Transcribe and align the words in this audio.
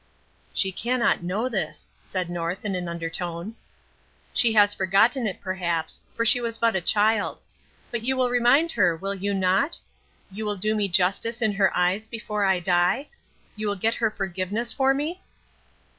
"She 0.51 0.71
cannot 0.71 1.21
know 1.21 1.47
this," 1.47 1.91
said 2.01 2.27
North 2.27 2.65
in 2.65 2.73
an 2.73 2.89
undertone. 2.89 3.53
"She 4.33 4.53
has 4.53 4.73
forgotten 4.73 5.27
it, 5.27 5.39
perhaps, 5.39 6.01
for 6.15 6.25
she 6.25 6.41
was 6.41 6.57
but 6.57 6.75
a 6.75 6.81
child. 6.81 7.39
But 7.91 8.01
you 8.01 8.17
will 8.17 8.31
remind 8.31 8.71
her, 8.71 8.95
will 8.97 9.13
you 9.13 9.35
not? 9.35 9.79
You 10.31 10.43
will 10.43 10.57
do 10.57 10.73
me 10.73 10.87
justice 10.87 11.39
in 11.39 11.51
her 11.51 11.71
eyes 11.77 12.07
before 12.07 12.45
I 12.45 12.59
die? 12.59 13.09
You 13.55 13.67
will 13.67 13.75
get 13.75 13.93
her 13.93 14.09
forgiveness 14.09 14.73
for 14.73 14.91
me?" 14.95 15.21